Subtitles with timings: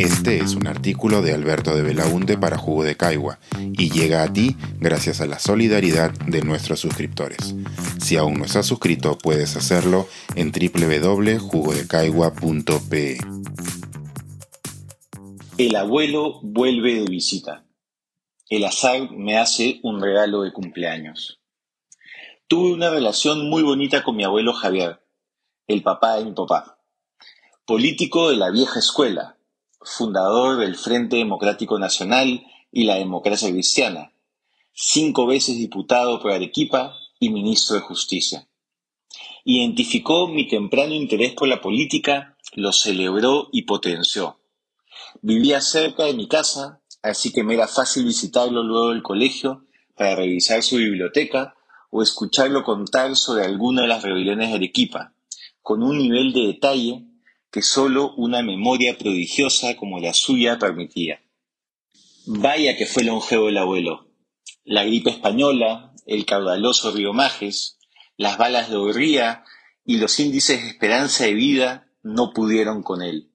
[0.00, 4.32] Este es un artículo de Alberto de Belaunte para Jugo de Caigua y llega a
[4.32, 7.54] ti gracias a la solidaridad de nuestros suscriptores.
[8.00, 13.18] Si aún no estás suscrito, puedes hacerlo en www.jugodecaigua.pe.
[15.58, 17.66] El abuelo vuelve de visita.
[18.48, 21.42] El azar me hace un regalo de cumpleaños.
[22.48, 25.02] Tuve una relación muy bonita con mi abuelo Javier,
[25.66, 26.78] el papá de mi papá.
[27.66, 29.36] Político de la vieja escuela,
[29.82, 34.12] fundador del Frente Democrático Nacional y la Democracia Cristiana,
[34.72, 38.46] cinco veces diputado por Arequipa y ministro de Justicia.
[39.44, 44.38] Identificó mi temprano interés por la política, lo celebró y potenció.
[45.22, 49.64] Vivía cerca de mi casa, así que me era fácil visitarlo luego del colegio
[49.96, 51.54] para revisar su biblioteca
[51.90, 55.14] o escucharlo contar sobre alguna de las rebeliones de Arequipa,
[55.62, 57.09] con un nivel de detalle
[57.50, 61.20] que sólo una memoria prodigiosa como la suya permitía.
[62.26, 64.06] Vaya que fue longevo el abuelo.
[64.64, 67.78] La gripe española, el caudaloso río Majes,
[68.16, 69.44] las balas de Horría
[69.84, 73.32] y los índices de esperanza de vida no pudieron con él.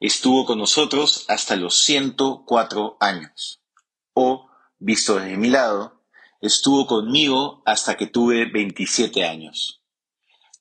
[0.00, 3.60] Estuvo con nosotros hasta los 104 años.
[4.14, 4.48] O,
[4.78, 6.02] visto desde mi lado,
[6.40, 9.81] estuvo conmigo hasta que tuve 27 años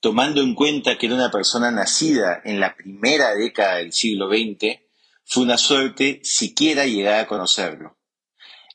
[0.02, 4.82] tomando en cuenta que era una persona nacida en la primera década del siglo XX,
[5.24, 7.98] fue una suerte siquiera llegar a conocerlo,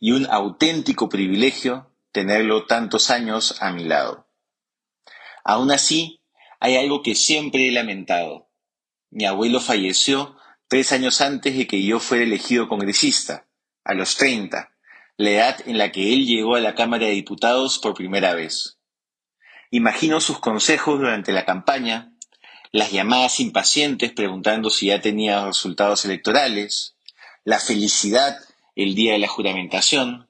[0.00, 4.28] y un auténtico privilegio tenerlo tantos años a mi lado.
[5.44, 6.22] Aún así,
[6.60, 8.48] hay algo que siempre he lamentado.
[9.10, 10.36] Mi abuelo falleció
[10.68, 13.48] tres años antes de que yo fuera elegido congresista,
[13.84, 14.72] a los 30,
[15.16, 18.75] la edad en la que él llegó a la Cámara de Diputados por primera vez.
[19.70, 22.12] Imagino sus consejos durante la campaña,
[22.72, 26.96] las llamadas impacientes preguntando si ya tenía resultados electorales,
[27.44, 28.36] la felicidad
[28.74, 30.28] el día de la juramentación,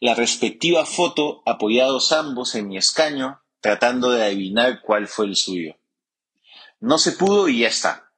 [0.00, 5.76] la respectiva foto apoyados ambos en mi escaño tratando de adivinar cuál fue el suyo.
[6.80, 8.12] No se pudo y ya está.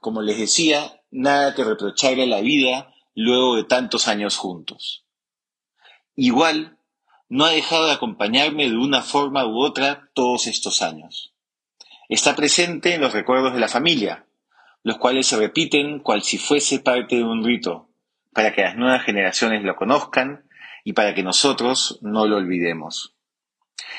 [0.00, 5.04] Como les decía, nada que reprocharle a la vida luego de tantos años juntos.
[6.14, 6.77] Igual
[7.28, 11.34] no ha dejado de acompañarme de una forma u otra todos estos años.
[12.08, 14.24] Está presente en los recuerdos de la familia,
[14.82, 17.90] los cuales se repiten cual si fuese parte de un rito,
[18.32, 20.48] para que las nuevas generaciones lo conozcan
[20.84, 23.14] y para que nosotros no lo olvidemos.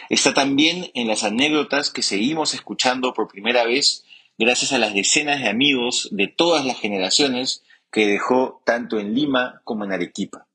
[0.09, 4.05] Está también en las anécdotas que seguimos escuchando por primera vez
[4.39, 9.61] gracias a las decenas de amigos de todas las generaciones que dejó tanto en Lima
[9.63, 10.47] como en Arequipa.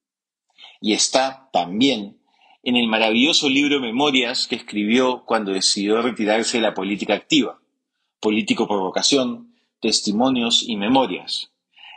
[0.81, 2.19] Y está también
[2.67, 7.61] en el maravilloso libro Memorias que escribió cuando decidió retirarse de la política activa,
[8.21, 11.53] Político por vocación, Testimonios y Memorias,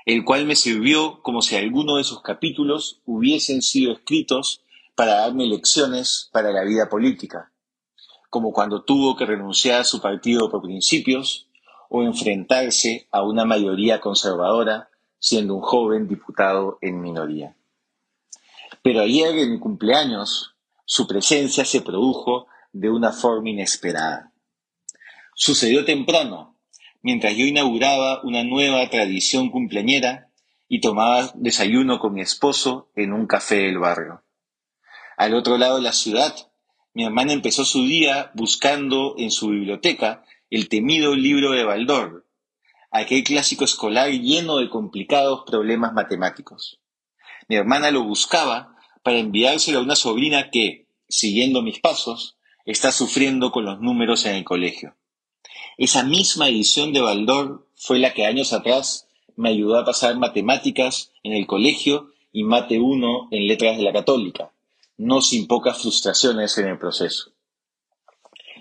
[0.05, 4.61] el cual me sirvió como si alguno de sus capítulos hubiesen sido escritos
[4.93, 7.53] para darme lecciones para la vida política,
[8.29, 11.47] como cuando tuvo que renunciar a su partido por principios
[11.89, 17.55] o enfrentarse a una mayoría conservadora siendo un joven diputado en minoría.
[18.83, 20.56] Pero ayer en mi cumpleaños
[20.89, 24.31] su presencia se produjo de una forma inesperada.
[25.35, 26.57] Sucedió temprano,
[27.01, 30.29] mientras yo inauguraba una nueva tradición cumpleañera
[30.69, 34.23] y tomaba desayuno con mi esposo en un café del barrio.
[35.17, 36.33] Al otro lado de la ciudad,
[36.93, 42.25] mi hermana empezó su día buscando en su biblioteca el temido libro de Baldor,
[42.91, 46.79] aquel clásico escolar lleno de complicados problemas matemáticos.
[47.49, 48.76] Mi hermana lo buscaba
[49.07, 52.35] para enviárselo a una sobrina que, siguiendo mis pasos,
[52.65, 54.97] está sufriendo con los números en el colegio.
[55.77, 59.07] Esa misma edición de Baldor fue la que años atrás
[59.37, 63.93] me ayudó a pasar matemáticas en el colegio y mate 1 en letras de la
[63.93, 64.51] católica,
[64.97, 67.31] no sin pocas frustraciones en el proceso.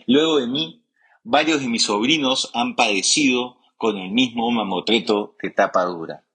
[0.07, 0.85] Luego de mí,
[1.25, 6.26] varios de mis sobrinos han padecido con el mismo mamotreto de tapa dura.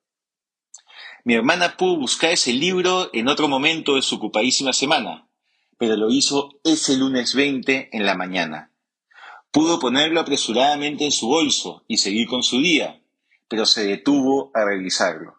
[1.23, 5.27] Mi hermana pudo buscar ese libro en otro momento de su ocupadísima semana,
[5.77, 8.71] pero lo hizo ese lunes 20 en la mañana.
[9.51, 13.03] Pudo ponerlo apresuradamente en su bolso y seguir con su día,
[13.47, 15.35] pero se detuvo a revisarlo.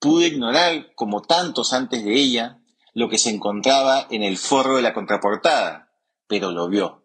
[0.00, 2.58] Pudo ignorar, como tantos antes de ella,
[2.92, 5.92] lo que se encontraba en el forro de la contraportada,
[6.26, 7.04] pero lo vio.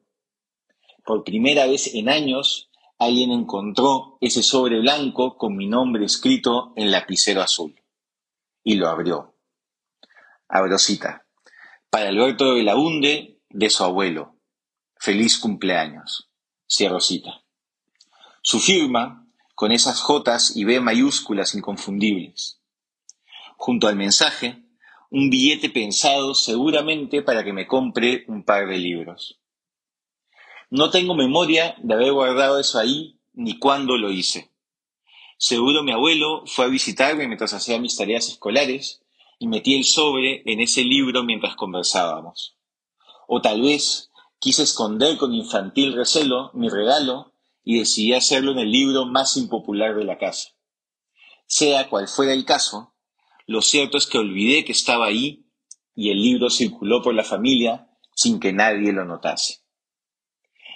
[1.06, 6.90] Por primera vez en años, alguien encontró ese sobre blanco con mi nombre escrito en
[6.90, 7.76] lapicero azul
[8.64, 9.36] y lo abrió.
[10.48, 11.26] Abro cita.
[11.90, 14.40] Para Alberto de Belaunde, de su abuelo.
[14.96, 16.30] Feliz cumpleaños.
[16.68, 17.44] Cierro cita.
[18.42, 22.62] Su firma, con esas J y B mayúsculas inconfundibles.
[23.58, 24.64] Junto al mensaje,
[25.10, 29.40] un billete pensado seguramente para que me compre un par de libros.
[30.70, 34.53] No tengo memoria de haber guardado eso ahí ni cuándo lo hice.
[35.46, 39.02] Seguro mi abuelo fue a visitarme mientras hacía mis tareas escolares
[39.40, 42.56] y metí el sobre en ese libro mientras conversábamos.
[43.28, 44.10] O tal vez
[44.40, 49.98] quise esconder con infantil recelo mi regalo y decidí hacerlo en el libro más impopular
[49.98, 50.52] de la casa.
[51.46, 52.94] Sea cual fuera el caso,
[53.46, 55.46] lo cierto es que olvidé que estaba ahí
[55.94, 59.60] y el libro circuló por la familia sin que nadie lo notase.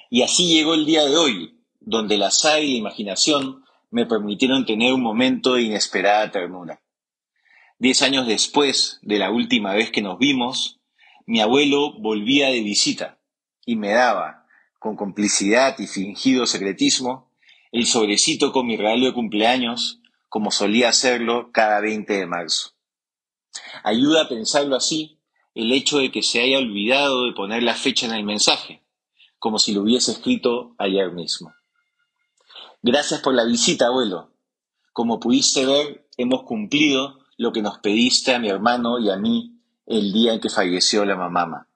[0.09, 4.65] Y así llegó el día de hoy, donde la azar y la imaginación me permitieron
[4.65, 6.81] tener un momento de inesperada ternura.
[7.79, 10.79] Diez años después de la última vez que nos vimos,
[11.25, 13.19] mi abuelo volvía de visita
[13.65, 14.45] y me daba,
[14.79, 17.31] con complicidad y fingido secretismo,
[17.71, 22.71] el sobrecito con mi regalo de cumpleaños, como solía hacerlo cada 20 de marzo.
[23.83, 25.19] Ayuda a pensarlo así
[25.53, 28.83] el hecho de que se haya olvidado de poner la fecha en el mensaje,
[29.39, 31.53] como si lo hubiese escrito ayer mismo.
[32.87, 34.31] Gracias por la visita, abuelo.
[34.93, 39.59] Como pudiste ver, hemos cumplido lo que nos pediste a mi hermano y a mí
[39.85, 41.67] el día en que falleció la mamá.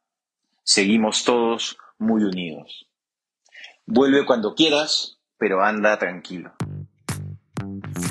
[0.63, 2.88] Seguimos todos muy unidos.
[3.86, 6.54] Vuelve cuando quieras, pero anda tranquilo.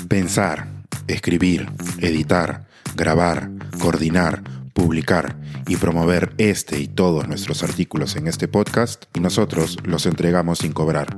[0.07, 0.67] Pensar,
[1.07, 1.71] escribir,
[2.01, 3.49] editar, grabar,
[3.81, 4.43] coordinar,
[4.75, 5.37] publicar
[5.67, 10.71] y promover este y todos nuestros artículos en este podcast y nosotros los entregamos sin
[10.71, 11.17] cobrar.